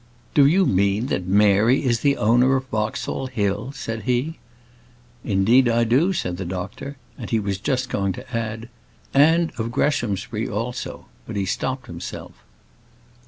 "Do 0.33 0.47
you 0.47 0.65
mean 0.65 1.05
that 1.13 1.27
Mary 1.27 1.83
is 1.85 1.99
the 1.99 2.17
owner 2.17 2.55
of 2.55 2.71
Boxall 2.71 3.27
Hill?" 3.27 3.71
said 3.73 4.01
he. 4.05 4.39
"Indeed, 5.23 5.69
I 5.69 5.83
do," 5.83 6.11
said 6.11 6.37
the 6.37 6.43
doctor; 6.43 6.97
and 7.19 7.29
he 7.29 7.39
was 7.39 7.59
just 7.59 7.87
going 7.87 8.11
to 8.13 8.35
add, 8.35 8.67
"and 9.13 9.51
of 9.59 9.71
Greshamsbury 9.71 10.49
also," 10.49 11.05
but 11.27 11.35
he 11.35 11.45
stopped 11.45 11.85
himself. 11.85 12.33